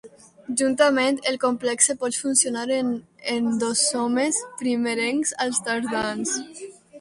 [0.59, 2.89] Juntament, el complexe pot funcionar en
[3.35, 6.35] endosomes primerencs als tardans.